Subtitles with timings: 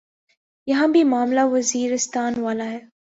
[0.67, 2.79] یہاں بھی معاملہ وزیرستان والا ہے۔